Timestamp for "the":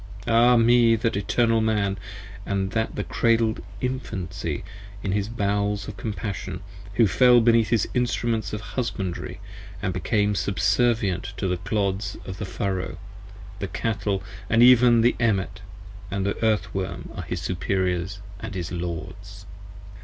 2.95-3.03, 11.47-11.57, 12.39-12.45, 13.59-13.67, 15.01-15.15